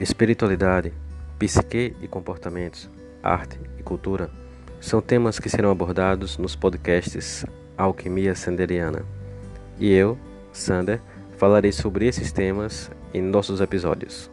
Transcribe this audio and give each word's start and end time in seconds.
Espiritualidade, 0.00 0.94
psique 1.38 1.94
e 2.00 2.08
comportamentos, 2.08 2.88
arte 3.22 3.60
e 3.78 3.82
cultura 3.82 4.30
são 4.80 5.02
temas 5.02 5.38
que 5.38 5.50
serão 5.50 5.70
abordados 5.70 6.38
nos 6.38 6.56
podcasts 6.56 7.44
Alquimia 7.76 8.34
Sanderiana. 8.34 9.04
E 9.78 9.92
eu, 9.92 10.16
Sander, 10.54 11.02
falarei 11.36 11.70
sobre 11.70 12.06
esses 12.06 12.32
temas 12.32 12.90
em 13.12 13.20
nossos 13.20 13.60
episódios. 13.60 14.30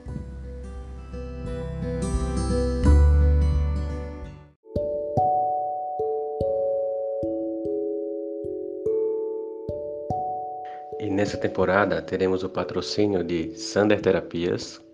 E 10.98 11.10
nessa 11.10 11.36
temporada 11.36 12.02
teremos 12.02 12.42
o 12.46 12.50
patrocínio 12.50 13.22
de 13.22 13.54
Sander 13.58 14.00
Terapias, 14.00 14.87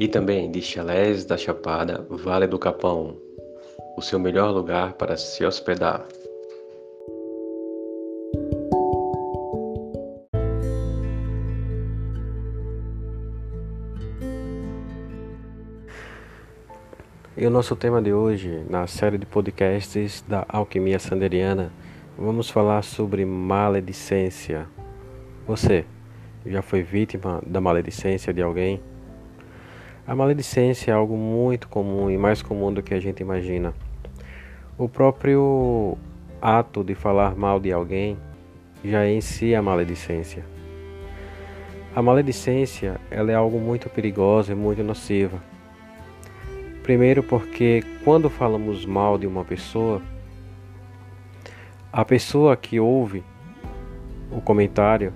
e 0.00 0.08
também 0.08 0.50
de 0.50 0.62
Chalés 0.62 1.26
da 1.26 1.36
Chapada, 1.36 2.06
Vale 2.08 2.46
do 2.46 2.58
Capão, 2.58 3.18
o 3.98 4.00
seu 4.00 4.18
melhor 4.18 4.50
lugar 4.50 4.94
para 4.94 5.14
se 5.14 5.44
hospedar. 5.44 6.06
E 17.36 17.46
o 17.46 17.50
nosso 17.50 17.76
tema 17.76 18.00
de 18.00 18.10
hoje, 18.10 18.64
na 18.70 18.86
série 18.86 19.18
de 19.18 19.26
podcasts 19.26 20.24
da 20.26 20.46
Alquimia 20.48 20.98
Sanderiana, 20.98 21.70
vamos 22.16 22.48
falar 22.48 22.82
sobre 22.82 23.26
maledicência. 23.26 24.66
Você 25.46 25.84
já 26.46 26.62
foi 26.62 26.82
vítima 26.82 27.42
da 27.46 27.60
maledicência 27.60 28.32
de 28.32 28.40
alguém? 28.40 28.80
A 30.10 30.16
maledicência 30.16 30.90
é 30.90 30.94
algo 30.94 31.16
muito 31.16 31.68
comum 31.68 32.10
e 32.10 32.18
mais 32.18 32.42
comum 32.42 32.72
do 32.72 32.82
que 32.82 32.92
a 32.92 32.98
gente 32.98 33.20
imagina. 33.20 33.72
O 34.76 34.88
próprio 34.88 35.96
ato 36.42 36.82
de 36.82 36.96
falar 36.96 37.36
mal 37.36 37.60
de 37.60 37.72
alguém 37.72 38.18
já 38.84 39.04
é 39.04 39.12
em 39.12 39.20
si 39.20 39.54
a 39.54 39.62
maledicência. 39.62 40.44
A 41.94 42.02
maledicência 42.02 43.00
ela 43.08 43.30
é 43.30 43.36
algo 43.36 43.60
muito 43.60 43.88
perigoso 43.88 44.50
e 44.50 44.54
muito 44.56 44.82
nociva. 44.82 45.40
Primeiro 46.82 47.22
porque 47.22 47.84
quando 48.02 48.28
falamos 48.28 48.84
mal 48.84 49.16
de 49.16 49.28
uma 49.28 49.44
pessoa, 49.44 50.02
a 51.92 52.04
pessoa 52.04 52.56
que 52.56 52.80
ouve 52.80 53.22
o 54.32 54.40
comentário, 54.40 55.12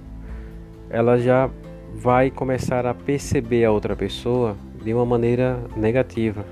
ela 0.88 1.18
já 1.18 1.50
vai 1.92 2.30
começar 2.30 2.86
a 2.86 2.94
perceber 2.94 3.64
a 3.64 3.72
outra 3.72 3.96
pessoa 3.96 4.56
de 4.84 4.92
uma 4.92 5.06
maneira 5.06 5.58
negativa. 5.74 6.44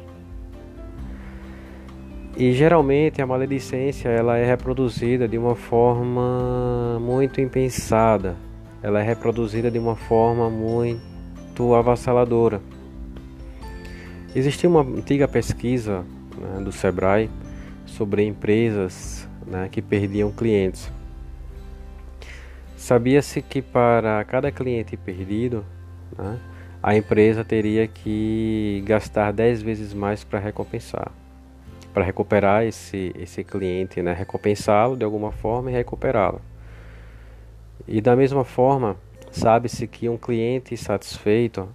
E 2.36 2.52
geralmente 2.52 3.20
a 3.20 3.26
maledicência 3.26 4.08
ela 4.08 4.38
é 4.38 4.44
reproduzida 4.46 5.28
de 5.28 5.36
uma 5.36 5.54
forma 5.54 6.98
muito 6.98 7.40
impensada. 7.40 8.34
Ela 8.82 9.00
é 9.00 9.02
reproduzida 9.02 9.70
de 9.70 9.78
uma 9.78 9.94
forma 9.94 10.48
muito 10.48 11.74
avassaladora. 11.74 12.60
Existia 14.34 14.68
uma 14.68 14.80
antiga 14.80 15.28
pesquisa 15.28 16.04
né, 16.38 16.64
do 16.64 16.72
Sebrae 16.72 17.30
sobre 17.84 18.24
empresas 18.24 19.28
né, 19.46 19.68
que 19.70 19.82
perdiam 19.82 20.32
clientes. 20.32 20.90
Sabia-se 22.76 23.42
que 23.42 23.60
para 23.60 24.24
cada 24.24 24.50
cliente 24.50 24.96
perdido, 24.96 25.64
né, 26.18 26.40
a 26.82 26.96
empresa 26.96 27.44
teria 27.44 27.86
que 27.86 28.82
gastar 28.84 29.32
10 29.32 29.62
vezes 29.62 29.94
mais 29.94 30.24
para 30.24 30.38
recompensar, 30.38 31.12
para 31.94 32.02
recuperar 32.02 32.64
esse, 32.64 33.12
esse 33.18 33.44
cliente, 33.44 34.02
né? 34.02 34.12
recompensá-lo 34.12 34.96
de 34.96 35.04
alguma 35.04 35.30
forma 35.30 35.70
e 35.70 35.74
recuperá-lo. 35.74 36.40
E 37.86 38.00
da 38.00 38.16
mesma 38.16 38.44
forma, 38.44 38.96
sabe-se 39.30 39.86
que 39.86 40.08
um 40.08 40.16
cliente 40.16 40.76
satisfeito, 40.76 41.68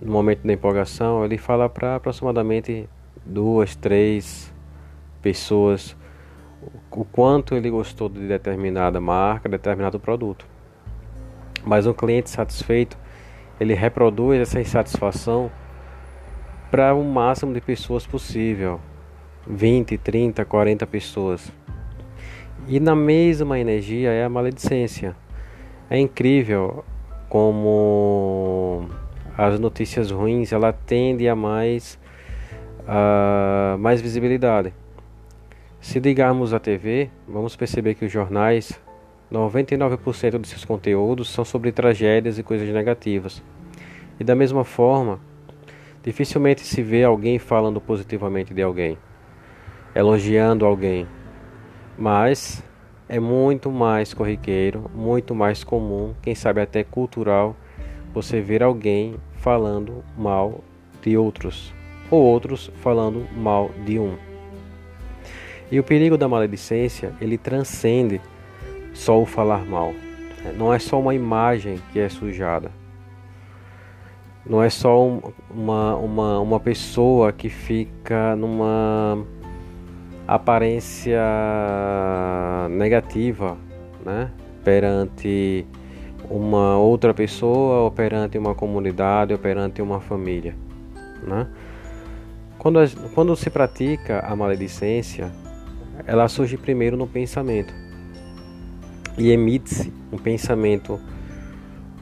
no 0.00 0.12
momento 0.12 0.46
da 0.46 0.52
empolgação, 0.52 1.24
ele 1.24 1.38
fala 1.38 1.68
para 1.68 1.96
aproximadamente 1.96 2.88
duas, 3.24 3.74
três 3.74 4.52
pessoas 5.22 5.96
o 6.90 7.04
quanto 7.04 7.54
ele 7.54 7.70
gostou 7.70 8.08
de 8.08 8.26
determinada 8.26 9.00
marca, 9.00 9.48
determinado 9.48 10.00
produto. 10.00 10.46
Mas 11.64 11.86
um 11.86 11.92
cliente 11.92 12.30
satisfeito, 12.30 12.96
ele 13.60 13.74
reproduz 13.74 14.40
essa 14.40 14.60
insatisfação 14.60 15.50
para 16.70 16.94
o 16.94 17.04
máximo 17.04 17.54
de 17.54 17.60
pessoas 17.60 18.06
possível 18.06 18.80
20, 19.46 19.96
30, 19.98 20.44
40 20.44 20.86
pessoas. 20.86 21.52
E 22.66 22.80
na 22.80 22.96
mesma 22.96 23.58
energia 23.58 24.10
é 24.10 24.24
a 24.24 24.28
maledicência. 24.28 25.14
É 25.88 25.98
incrível 25.98 26.84
como 27.28 28.88
as 29.38 29.60
notícias 29.60 30.10
ruins 30.10 30.52
ela 30.52 30.72
tende 30.72 31.28
a 31.28 31.36
mais 31.36 31.98
a 32.86 33.76
mais 33.78 34.00
visibilidade. 34.00 34.72
Se 35.80 36.00
ligarmos 36.00 36.52
a 36.52 36.58
TV, 36.58 37.10
vamos 37.28 37.54
perceber 37.54 37.94
que 37.94 38.04
os 38.04 38.10
jornais 38.12 38.80
99% 39.30 40.40
de 40.40 40.48
seus 40.48 40.64
conteúdos 40.64 41.28
são 41.28 41.44
sobre 41.44 41.72
tragédias 41.72 42.38
e 42.38 42.42
coisas 42.42 42.68
negativas. 42.68 43.42
E 44.20 44.24
da 44.24 44.34
mesma 44.34 44.64
forma, 44.64 45.20
dificilmente 46.02 46.60
se 46.62 46.82
vê 46.82 47.02
alguém 47.02 47.38
falando 47.38 47.80
positivamente 47.80 48.54
de 48.54 48.62
alguém, 48.62 48.96
elogiando 49.94 50.64
alguém. 50.64 51.06
Mas 51.98 52.62
é 53.08 53.18
muito 53.18 53.70
mais 53.70 54.14
corriqueiro, 54.14 54.90
muito 54.94 55.34
mais 55.34 55.64
comum, 55.64 56.14
quem 56.22 56.34
sabe 56.34 56.60
até 56.60 56.84
cultural, 56.84 57.56
você 58.14 58.40
ver 58.40 58.62
alguém 58.62 59.16
falando 59.34 60.04
mal 60.16 60.62
de 61.02 61.16
outros, 61.16 61.74
ou 62.10 62.22
outros 62.22 62.70
falando 62.76 63.26
mal 63.36 63.70
de 63.84 63.98
um. 63.98 64.16
E 65.70 65.80
o 65.80 65.84
perigo 65.84 66.16
da 66.16 66.28
maledicência, 66.28 67.12
ele 67.20 67.36
transcende 67.36 68.20
só 68.96 69.20
o 69.20 69.26
falar 69.26 69.64
mal. 69.66 69.94
Não 70.56 70.72
é 70.72 70.78
só 70.78 70.98
uma 70.98 71.14
imagem 71.14 71.78
que 71.92 72.00
é 72.00 72.08
sujada. 72.08 72.70
Não 74.44 74.62
é 74.62 74.70
só 74.70 75.04
um, 75.04 75.20
uma, 75.50 75.96
uma, 75.96 76.40
uma 76.40 76.60
pessoa 76.60 77.32
que 77.32 77.48
fica 77.48 78.34
numa 78.36 79.24
aparência 80.26 81.20
negativa 82.70 83.56
né? 84.04 84.30
perante 84.64 85.66
uma 86.30 86.76
outra 86.78 87.12
pessoa, 87.12 87.82
ou 87.82 87.90
perante 87.90 88.38
uma 88.38 88.54
comunidade, 88.54 89.32
ou 89.32 89.38
perante 89.38 89.82
uma 89.82 90.00
família. 90.00 90.54
Né? 91.22 91.46
Quando, 92.58 92.78
quando 93.14 93.36
se 93.36 93.50
pratica 93.50 94.20
a 94.20 94.34
maledicência, 94.34 95.30
ela 96.06 96.28
surge 96.28 96.56
primeiro 96.56 96.96
no 96.96 97.06
pensamento 97.06 97.85
e 99.18 99.30
emite-se 99.30 99.92
um 100.12 100.18
pensamento 100.18 101.00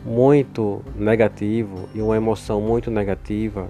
muito 0.04 0.84
negativo 0.97 1.88
e 1.94 2.02
uma 2.02 2.16
emoção 2.16 2.60
muito 2.60 2.91
negativa 2.91 3.69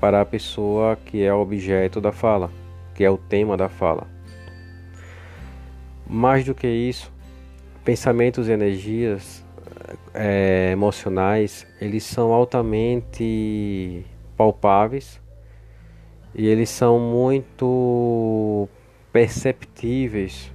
para 0.00 0.20
a 0.20 0.24
pessoa 0.24 0.96
que 0.96 1.22
é 1.22 1.32
objeto 1.32 2.00
da 2.00 2.10
fala, 2.10 2.50
que 2.94 3.04
é 3.04 3.10
o 3.10 3.16
tema 3.16 3.56
da 3.56 3.68
fala. 3.68 4.06
Mais 6.06 6.44
do 6.44 6.54
que 6.54 6.66
isso, 6.66 7.12
pensamentos 7.84 8.48
e 8.48 8.52
energias 8.52 9.44
é, 10.12 10.70
emocionais, 10.72 11.66
eles 11.80 12.04
são 12.04 12.32
altamente 12.32 14.04
palpáveis 14.36 15.20
e 16.34 16.46
eles 16.46 16.68
são 16.68 16.98
muito 16.98 18.68
perceptíveis 19.12 20.53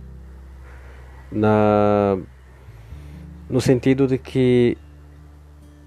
na 1.31 2.17
no 3.49 3.59
sentido 3.59 4.05
de 4.05 4.17
que 4.17 4.77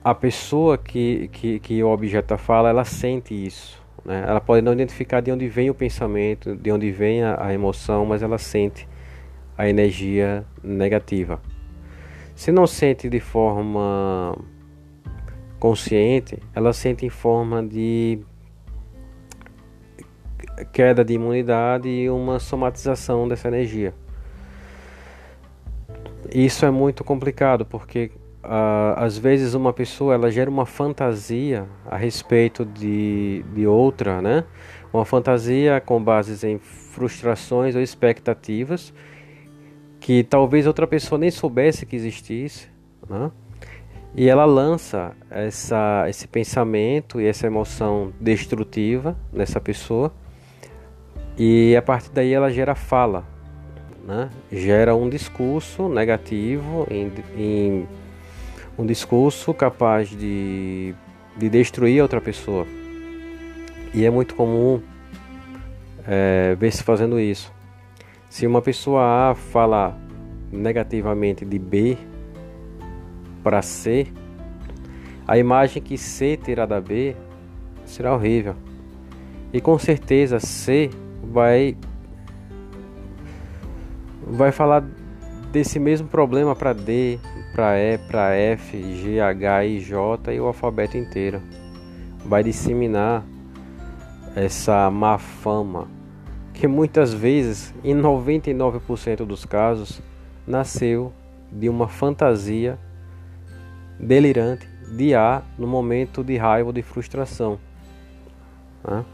a 0.02 0.14
pessoa 0.14 0.76
que, 0.76 1.28
que, 1.28 1.60
que 1.60 1.82
o 1.82 1.88
objeto 1.88 2.36
fala, 2.36 2.68
ela 2.68 2.84
sente 2.84 3.34
isso. 3.34 3.80
Né? 4.04 4.24
Ela 4.26 4.40
pode 4.40 4.62
não 4.62 4.72
identificar 4.72 5.20
de 5.20 5.30
onde 5.30 5.48
vem 5.48 5.70
o 5.70 5.74
pensamento, 5.74 6.56
de 6.56 6.72
onde 6.72 6.90
vem 6.90 7.22
a, 7.22 7.46
a 7.46 7.54
emoção, 7.54 8.04
mas 8.04 8.20
ela 8.22 8.36
sente 8.36 8.88
a 9.56 9.68
energia 9.68 10.44
negativa. 10.62 11.40
Se 12.34 12.50
não 12.50 12.66
sente 12.66 13.08
de 13.08 13.20
forma 13.20 14.36
consciente, 15.60 16.38
ela 16.52 16.72
sente 16.72 17.06
em 17.06 17.10
forma 17.10 17.62
de 17.62 18.18
queda 20.72 21.04
de 21.04 21.14
imunidade 21.14 21.88
e 21.88 22.10
uma 22.10 22.40
somatização 22.40 23.28
dessa 23.28 23.46
energia. 23.46 23.94
Isso 26.34 26.64
é 26.64 26.70
muito 26.70 27.04
complicado 27.04 27.66
porque 27.66 28.10
uh, 28.42 28.94
às 28.96 29.18
vezes 29.18 29.54
uma 29.54 29.72
pessoa 29.72 30.14
ela 30.14 30.30
gera 30.30 30.50
uma 30.50 30.64
fantasia 30.64 31.66
a 31.86 31.96
respeito 31.96 32.64
de, 32.64 33.44
de 33.54 33.66
outra, 33.66 34.22
né? 34.22 34.44
Uma 34.92 35.04
fantasia 35.04 35.80
com 35.80 36.02
bases 36.02 36.42
em 36.42 36.58
frustrações 36.58 37.74
ou 37.74 37.82
expectativas 37.82 38.94
que 40.00 40.24
talvez 40.24 40.66
outra 40.66 40.86
pessoa 40.86 41.18
nem 41.18 41.30
soubesse 41.30 41.86
que 41.86 41.94
existisse, 41.94 42.68
né? 43.08 43.30
E 44.14 44.28
ela 44.28 44.44
lança 44.44 45.12
essa, 45.30 46.06
esse 46.08 46.26
pensamento 46.26 47.20
e 47.20 47.26
essa 47.26 47.46
emoção 47.46 48.12
destrutiva 48.20 49.16
nessa 49.32 49.60
pessoa, 49.60 50.12
e 51.38 51.74
a 51.76 51.80
partir 51.80 52.10
daí 52.10 52.32
ela 52.32 52.50
gera 52.50 52.74
fala, 52.74 53.24
né? 54.04 54.30
gera 54.50 54.94
um 54.94 55.08
discurso 55.08 55.88
negativo, 55.88 56.86
em, 56.90 57.12
em 57.36 57.88
um 58.78 58.84
discurso 58.84 59.52
capaz 59.54 60.08
de, 60.08 60.94
de 61.36 61.48
destruir 61.48 62.02
outra 62.02 62.20
pessoa. 62.20 62.66
E 63.94 64.04
é 64.04 64.10
muito 64.10 64.34
comum 64.34 64.80
é, 66.06 66.56
ver-se 66.58 66.82
fazendo 66.82 67.20
isso. 67.20 67.52
Se 68.28 68.46
uma 68.46 68.62
pessoa 68.62 69.30
A 69.30 69.34
fala 69.34 69.96
negativamente 70.50 71.44
de 71.44 71.58
B, 71.58 71.98
para 73.42 73.60
C, 73.60 74.06
a 75.26 75.36
imagem 75.36 75.82
que 75.82 75.98
C 75.98 76.36
terá 76.36 76.64
da 76.64 76.80
B 76.80 77.14
será 77.84 78.14
horrível. 78.14 78.54
E 79.52 79.60
com 79.60 79.78
certeza 79.78 80.40
C 80.40 80.90
vai 81.22 81.76
vai 84.32 84.50
falar 84.50 84.82
desse 85.52 85.78
mesmo 85.78 86.08
problema 86.08 86.56
para 86.56 86.72
D, 86.72 87.18
para 87.54 87.78
E, 87.78 87.98
para 87.98 88.34
F, 88.34 88.94
G, 88.94 89.20
H, 89.20 89.64
I, 89.66 89.80
J 89.80 90.32
e 90.32 90.40
o 90.40 90.46
alfabeto 90.46 90.96
inteiro. 90.96 91.40
Vai 92.24 92.42
disseminar 92.42 93.24
essa 94.34 94.90
má 94.90 95.18
fama 95.18 95.86
que 96.54 96.66
muitas 96.66 97.12
vezes, 97.12 97.74
em 97.84 97.94
99% 97.94 99.26
dos 99.26 99.44
casos, 99.44 100.00
nasceu 100.46 101.12
de 101.50 101.68
uma 101.68 101.88
fantasia 101.88 102.78
delirante 103.98 104.66
de 104.96 105.14
A 105.14 105.42
no 105.58 105.66
momento 105.66 106.22
de 106.22 106.36
raiva 106.36 106.68
ou 106.68 106.72
de 106.72 106.82
frustração. 106.82 107.58
Né? 108.86 109.04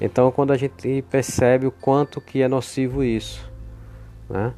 Então, 0.00 0.30
quando 0.30 0.52
a 0.52 0.56
gente 0.56 1.02
percebe 1.10 1.66
o 1.66 1.70
quanto 1.70 2.20
que 2.20 2.42
é 2.42 2.48
nocivo 2.48 3.04
isso, 3.04 3.51
né? 4.28 4.54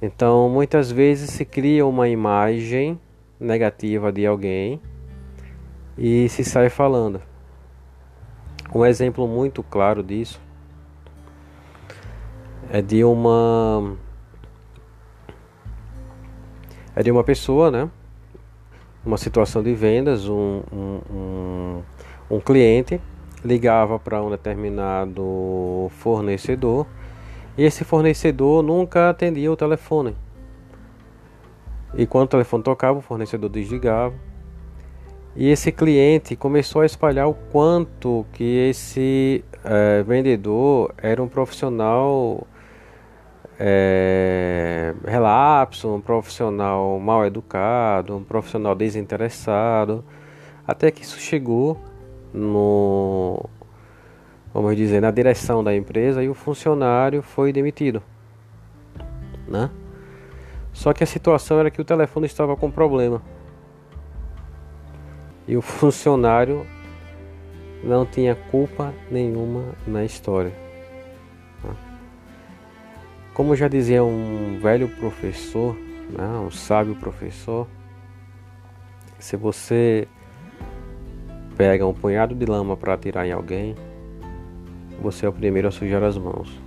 então 0.00 0.48
muitas 0.48 0.90
vezes 0.90 1.30
se 1.30 1.44
cria 1.44 1.86
uma 1.86 2.08
imagem 2.08 2.98
negativa 3.38 4.12
de 4.12 4.26
alguém 4.26 4.80
e 5.98 6.28
se 6.28 6.44
sai 6.44 6.70
falando. 6.70 7.20
Um 8.74 8.86
exemplo 8.86 9.28
muito 9.28 9.62
claro 9.62 10.02
disso 10.02 10.40
é 12.70 12.80
de 12.80 13.04
uma 13.04 13.94
é 16.94 17.02
de 17.02 17.10
uma 17.10 17.24
pessoa, 17.24 17.70
né? 17.70 17.90
uma 19.04 19.16
situação 19.16 19.62
de 19.62 19.74
vendas, 19.74 20.28
um, 20.28 20.62
um, 20.72 21.00
um, 21.10 21.82
um 22.30 22.40
cliente 22.40 23.00
ligava 23.44 23.98
para 23.98 24.22
um 24.22 24.30
determinado 24.30 25.90
fornecedor 25.98 26.86
esse 27.56 27.84
fornecedor 27.84 28.62
nunca 28.62 29.10
atendia 29.10 29.50
o 29.50 29.56
telefone. 29.56 30.16
E 31.94 32.06
quando 32.06 32.24
o 32.24 32.28
telefone 32.28 32.62
tocava, 32.62 32.98
o 32.98 33.02
fornecedor 33.02 33.50
desligava. 33.50 34.14
E 35.36 35.48
esse 35.48 35.72
cliente 35.72 36.36
começou 36.36 36.82
a 36.82 36.86
espalhar 36.86 37.28
o 37.28 37.34
quanto 37.34 38.26
que 38.32 38.68
esse 38.68 39.44
é, 39.64 40.02
vendedor 40.02 40.94
era 40.98 41.22
um 41.22 41.28
profissional 41.28 42.46
é, 43.58 44.94
relapso, 45.06 45.94
um 45.94 46.00
profissional 46.00 46.98
mal 46.98 47.24
educado, 47.24 48.16
um 48.16 48.24
profissional 48.24 48.74
desinteressado, 48.74 50.04
até 50.66 50.90
que 50.90 51.02
isso 51.02 51.18
chegou 51.18 51.78
no, 52.32 53.48
vamos 54.52 54.76
dizer, 54.76 55.00
na 55.00 55.10
direção 55.10 55.62
da 55.62 55.74
empresa 55.74 56.22
e 56.22 56.28
o 56.28 56.34
funcionário 56.34 57.22
foi 57.22 57.52
demitido, 57.52 58.02
né? 59.48 59.70
Só 60.72 60.92
que 60.92 61.04
a 61.04 61.06
situação 61.06 61.58
era 61.58 61.70
que 61.70 61.80
o 61.80 61.84
telefone 61.84 62.26
estava 62.26 62.56
com 62.56 62.70
problema 62.70 63.22
e 65.46 65.56
o 65.56 65.62
funcionário 65.62 66.66
não 67.82 68.06
tinha 68.06 68.34
culpa 68.34 68.94
nenhuma 69.10 69.74
na 69.86 70.04
história. 70.04 70.52
Como 73.34 73.56
já 73.56 73.66
dizia 73.66 74.04
um 74.04 74.58
velho 74.60 74.88
professor, 74.88 75.74
né, 76.10 76.26
um 76.46 76.50
sábio 76.50 76.94
professor, 76.94 77.66
se 79.18 79.36
você 79.36 80.06
pega 81.56 81.86
um 81.86 81.94
punhado 81.94 82.34
de 82.34 82.44
lama 82.44 82.76
para 82.76 82.92
atirar 82.92 83.26
em 83.26 83.32
alguém, 83.32 83.74
você 85.02 85.26
é 85.26 85.28
o 85.28 85.32
primeiro 85.32 85.68
a 85.68 85.70
sujar 85.70 86.02
as 86.02 86.16
mãos. 86.16 86.58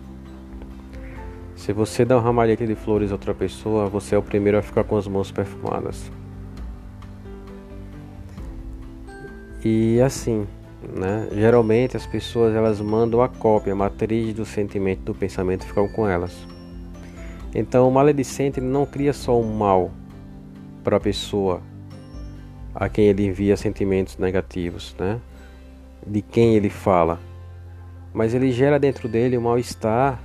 Se 1.55 1.73
você 1.73 2.05
dá 2.05 2.17
um 2.17 2.21
ramalhete 2.21 2.67
de 2.67 2.75
flores 2.75 3.11
a 3.11 3.15
outra 3.15 3.33
pessoa, 3.33 3.89
você 3.89 4.13
é 4.13 4.17
o 4.17 4.21
primeiro 4.21 4.57
a 4.57 4.61
ficar 4.61 4.83
com 4.83 4.97
as 4.97 5.07
mãos 5.07 5.31
perfumadas. 5.31 6.11
E 9.63 9.99
assim, 9.99 10.45
né? 10.93 11.27
Geralmente 11.33 11.97
as 11.97 12.05
pessoas 12.05 12.53
elas 12.53 12.79
mandam 12.79 13.21
a 13.21 13.27
cópia, 13.27 13.73
a 13.73 13.75
matriz 13.75 14.33
do 14.35 14.45
sentimento, 14.45 15.01
do 15.01 15.15
pensamento 15.15 15.65
ficam 15.65 15.87
com 15.87 16.07
elas. 16.07 16.45
Então, 17.55 17.87
o 17.87 17.91
maledicente 17.91 18.59
não 18.59 18.85
cria 18.85 19.13
só 19.13 19.39
um 19.39 19.55
mal 19.55 19.89
para 20.83 20.97
a 20.97 20.99
pessoa 20.99 21.61
a 22.75 22.89
quem 22.89 23.05
ele 23.05 23.25
envia 23.25 23.55
sentimentos 23.55 24.17
negativos, 24.17 24.93
né? 24.99 25.21
De 26.05 26.21
quem 26.21 26.55
ele 26.55 26.69
fala, 26.69 27.17
mas 28.15 28.33
ele 28.33 28.49
gera 28.49 28.79
dentro 28.79 29.09
dele 29.09 29.37
um 29.37 29.41
mal-estar 29.41 30.21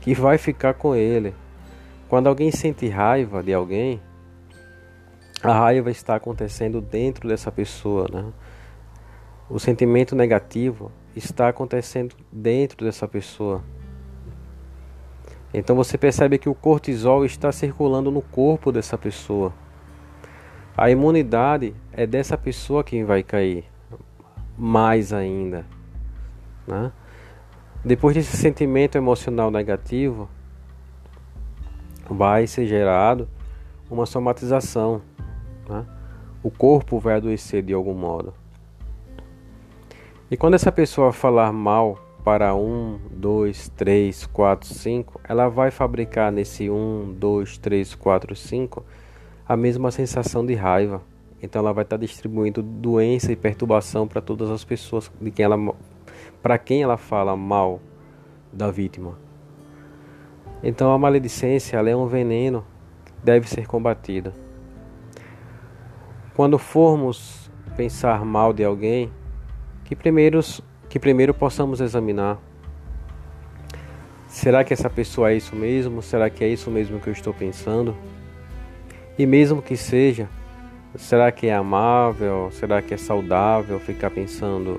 que 0.00 0.12
vai 0.12 0.36
ficar 0.36 0.74
com 0.74 0.92
ele. 0.92 1.32
Quando 2.08 2.26
alguém 2.26 2.50
sente 2.50 2.88
raiva 2.88 3.44
de 3.44 3.54
alguém, 3.54 4.02
a 5.40 5.52
raiva 5.52 5.88
está 5.88 6.16
acontecendo 6.16 6.80
dentro 6.80 7.28
dessa 7.28 7.52
pessoa, 7.52 8.08
né? 8.12 8.24
O 9.48 9.60
sentimento 9.60 10.16
negativo 10.16 10.90
está 11.14 11.48
acontecendo 11.48 12.16
dentro 12.30 12.84
dessa 12.84 13.06
pessoa. 13.06 13.62
Então 15.54 15.76
você 15.76 15.96
percebe 15.96 16.38
que 16.38 16.48
o 16.48 16.54
cortisol 16.54 17.24
está 17.24 17.52
circulando 17.52 18.10
no 18.10 18.20
corpo 18.20 18.72
dessa 18.72 18.98
pessoa. 18.98 19.52
A 20.76 20.90
imunidade 20.90 21.72
é 21.92 22.04
dessa 22.04 22.36
pessoa 22.36 22.82
quem 22.82 23.04
vai 23.04 23.22
cair, 23.22 23.64
mais 24.58 25.12
ainda. 25.12 25.64
Né? 26.66 26.90
Depois 27.84 28.14
desse 28.14 28.36
sentimento 28.36 28.96
emocional 28.96 29.50
negativo, 29.50 30.28
vai 32.08 32.46
ser 32.46 32.66
gerado 32.66 33.28
uma 33.90 34.06
somatização. 34.06 35.02
Né? 35.68 35.84
O 36.44 36.50
corpo 36.50 37.00
vai 37.00 37.16
adoecer 37.16 37.60
de 37.60 37.72
algum 37.72 37.94
modo. 37.94 38.32
E 40.30 40.36
quando 40.36 40.54
essa 40.54 40.70
pessoa 40.70 41.12
falar 41.12 41.52
mal 41.52 41.98
para 42.24 42.54
1, 42.54 43.00
2, 43.10 43.68
3, 43.70 44.26
4, 44.26 44.68
5, 44.68 45.20
ela 45.28 45.48
vai 45.48 45.72
fabricar 45.72 46.30
nesse 46.30 46.70
1, 46.70 47.14
2, 47.18 47.58
3, 47.58 47.94
4, 47.96 48.36
5 48.36 48.84
a 49.46 49.56
mesma 49.56 49.90
sensação 49.90 50.46
de 50.46 50.54
raiva. 50.54 51.02
Então 51.42 51.60
ela 51.60 51.72
vai 51.72 51.82
estar 51.82 51.96
distribuindo 51.96 52.62
doença 52.62 53.32
e 53.32 53.36
perturbação 53.36 54.06
para 54.06 54.20
todas 54.20 54.50
as 54.50 54.62
pessoas 54.62 55.10
de 55.20 55.32
quem 55.32 55.44
ela 55.44 55.56
para 56.42 56.58
quem 56.58 56.82
ela 56.82 56.96
fala 56.96 57.36
mal 57.36 57.80
da 58.52 58.70
vítima. 58.70 59.18
Então 60.62 60.92
a 60.92 60.98
maledicência 60.98 61.76
é 61.76 61.96
um 61.96 62.06
veneno 62.06 62.64
que 63.04 63.12
deve 63.22 63.48
ser 63.48 63.66
combatido. 63.66 64.32
Quando 66.34 66.58
formos 66.58 67.50
pensar 67.76 68.24
mal 68.24 68.52
de 68.52 68.64
alguém, 68.64 69.10
que 69.84 69.96
primeiros 69.96 70.62
que 70.88 70.98
primeiro 70.98 71.32
possamos 71.32 71.80
examinar. 71.80 72.38
Será 74.28 74.62
que 74.62 74.74
essa 74.74 74.90
pessoa 74.90 75.30
é 75.30 75.36
isso 75.36 75.56
mesmo? 75.56 76.02
Será 76.02 76.28
que 76.28 76.44
é 76.44 76.48
isso 76.48 76.70
mesmo 76.70 77.00
que 77.00 77.08
eu 77.08 77.14
estou 77.14 77.32
pensando? 77.32 77.96
E 79.18 79.24
mesmo 79.24 79.62
que 79.62 79.74
seja, 79.74 80.28
será 80.94 81.32
que 81.32 81.46
é 81.46 81.54
amável? 81.54 82.50
Será 82.52 82.82
que 82.82 82.92
é 82.92 82.98
saudável 82.98 83.80
ficar 83.80 84.10
pensando 84.10 84.78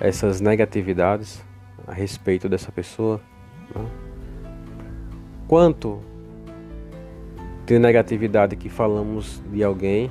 essas 0.00 0.40
negatividades 0.40 1.44
a 1.86 1.92
respeito 1.92 2.48
dessa 2.48 2.70
pessoa? 2.72 3.20
Quanto 5.48 6.00
de 7.64 7.78
negatividade 7.78 8.56
que 8.56 8.68
falamos 8.68 9.42
de 9.52 9.62
alguém 9.62 10.10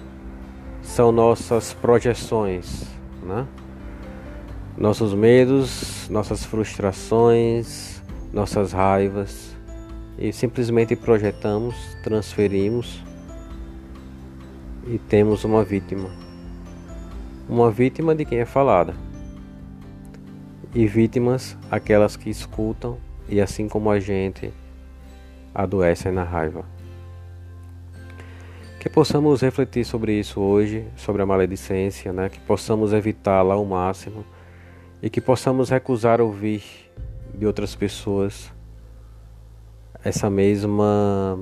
são 0.82 1.12
nossas 1.12 1.74
projeções, 1.74 2.86
né? 3.24 3.48
nossos 4.77 5.13
medos, 5.13 6.08
nossas 6.10 6.44
frustrações, 6.44 8.01
nossas 8.34 8.74
raivas 8.74 9.56
e 10.18 10.32
simplesmente 10.32 10.96
projetamos, 10.96 11.75
transferimos 12.04 13.01
e 14.88 14.98
temos 14.98 15.44
uma 15.44 15.63
vítima. 15.63 16.10
Uma 17.48 17.72
vítima 17.72 18.13
de 18.15 18.25
quem 18.25 18.39
é 18.39 18.46
falada. 18.46 19.05
E 20.75 20.86
vítimas 20.88 21.58
aquelas 21.72 22.17
que 22.17 22.29
escutam 22.29 22.98
e 23.29 23.39
assim 23.39 23.70
como 23.70 23.89
a 23.89 23.98
gente 23.98 24.53
adoecem 25.53 26.12
na 26.12 26.24
raiva. 26.25 26.65
Que 28.77 28.89
possamos 28.89 29.41
refletir 29.41 29.86
sobre 29.86 30.20
isso 30.20 30.41
hoje, 30.41 30.86
sobre 30.98 31.22
a 31.22 31.25
maledicência, 31.25 32.12
né? 32.12 32.27
que 32.27 32.41
possamos 32.41 32.91
evitá-la 32.91 33.53
ao 33.53 33.63
máximo 33.63 34.25
e 35.01 35.10
que 35.10 35.22
possamos 35.22 35.70
recusar 35.70 36.20
ouvir 36.20 36.62
de 37.34 37.46
outras 37.46 37.74
pessoas 37.74 38.51
essa 40.03 40.29
mesma 40.29 41.39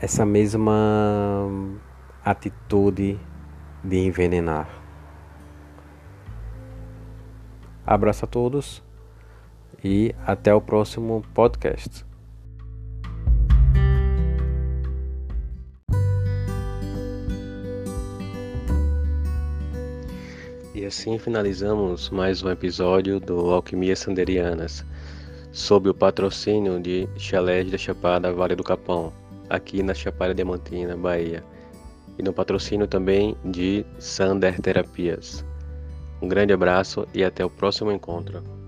essa 0.00 0.26
mesma 0.26 1.48
atitude 2.24 3.16
de 3.84 3.98
envenenar. 3.98 4.81
Abraço 7.86 8.24
a 8.24 8.28
todos 8.28 8.82
e 9.82 10.14
até 10.24 10.54
o 10.54 10.60
próximo 10.60 11.24
podcast. 11.34 12.04
E 20.74 20.86
assim 20.86 21.18
finalizamos 21.18 22.08
mais 22.10 22.42
um 22.42 22.50
episódio 22.50 23.20
do 23.20 23.50
Alquimia 23.50 23.94
Sanderianas, 23.94 24.84
sob 25.52 25.88
o 25.88 25.94
patrocínio 25.94 26.80
de 26.80 27.08
Chalés 27.16 27.70
da 27.70 27.76
Chapada 27.76 28.32
Vale 28.32 28.56
do 28.56 28.64
Capão, 28.64 29.12
aqui 29.50 29.82
na 29.82 29.92
Chapada 29.92 30.34
Diamantina, 30.34 30.96
Bahia, 30.96 31.44
e 32.18 32.22
no 32.22 32.32
patrocínio 32.32 32.86
também 32.86 33.36
de 33.44 33.84
Sander 33.98 34.60
Terapias. 34.60 35.44
Um 36.22 36.28
grande 36.28 36.52
abraço 36.52 37.04
e 37.12 37.24
até 37.24 37.44
o 37.44 37.50
próximo 37.50 37.90
encontro. 37.90 38.61